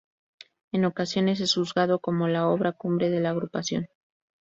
En 0.71 0.85
ocasiones 0.85 1.41
es 1.41 1.53
juzgado 1.53 1.99
como 1.99 2.27
la 2.27 2.47
obra 2.47 2.71
cumbre 2.71 3.11
de 3.11 3.19
la 3.19 3.29
agrupación. 3.29 3.87